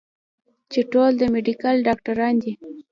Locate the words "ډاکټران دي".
1.87-2.53